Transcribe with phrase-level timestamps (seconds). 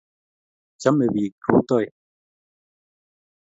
[0.81, 1.87] chamei pik rutoi